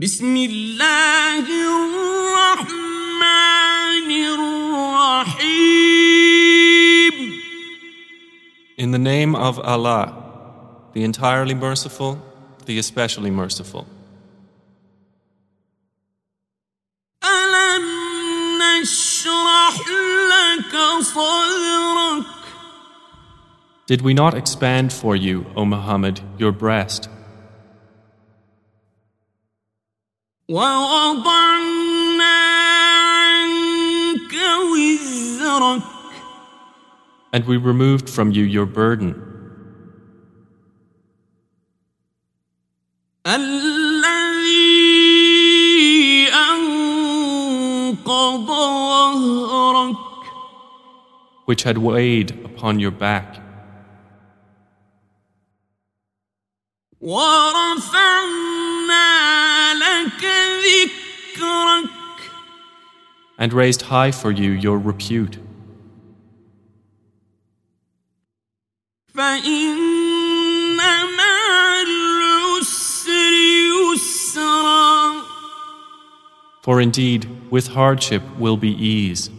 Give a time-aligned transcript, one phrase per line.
[0.00, 1.44] بسم الله
[2.64, 3.20] الرحمن
[5.20, 5.60] الرحيم
[8.78, 10.14] In the name of Allah,
[10.94, 12.18] the entirely merciful,
[12.64, 13.86] the especially merciful.
[17.24, 17.84] ألم
[18.80, 19.76] نشرح
[20.32, 22.26] لك صدرك
[23.86, 27.10] Did we not expand for you, O Muhammad, your breast,
[37.35, 39.13] and we removed from you your burden,
[43.25, 44.65] الذي
[46.31, 47.97] أنقض
[48.47, 49.97] ظهرك
[51.45, 53.41] which had weighed upon your back,
[57.01, 58.48] ورفعنا
[63.40, 65.38] and raised high for you your repute.
[76.62, 79.30] For indeed, with hardship will be ease.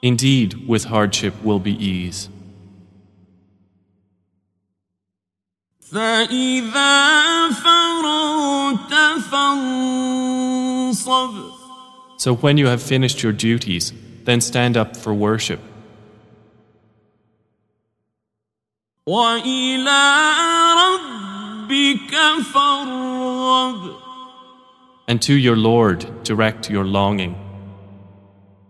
[0.00, 2.28] Indeed, with hardship will be ease.
[12.18, 13.94] So when you have finished your duties,
[14.24, 15.60] then stand up for worship.
[25.08, 27.47] And to your Lord direct your longing.